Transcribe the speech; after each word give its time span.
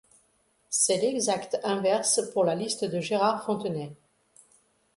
C'est 0.71 0.97
l'exact 0.97 1.59
inverse 1.63 2.21
pour 2.33 2.43
la 2.43 2.55
liste 2.55 2.85
de 2.85 2.99
Gérard 2.99 3.45
Fontenay. 3.45 3.93